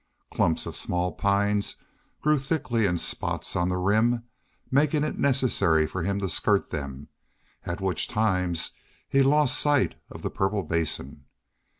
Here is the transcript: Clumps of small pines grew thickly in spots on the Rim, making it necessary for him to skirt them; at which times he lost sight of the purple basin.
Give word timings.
Clumps 0.33 0.65
of 0.65 0.75
small 0.75 1.11
pines 1.11 1.75
grew 2.23 2.39
thickly 2.39 2.87
in 2.87 2.97
spots 2.97 3.55
on 3.55 3.69
the 3.69 3.77
Rim, 3.77 4.23
making 4.71 5.03
it 5.03 5.19
necessary 5.19 5.85
for 5.85 6.01
him 6.01 6.17
to 6.21 6.27
skirt 6.27 6.71
them; 6.71 7.07
at 7.67 7.81
which 7.81 8.07
times 8.07 8.71
he 9.09 9.21
lost 9.21 9.59
sight 9.59 9.93
of 10.09 10.23
the 10.23 10.31
purple 10.31 10.63
basin. 10.63 11.25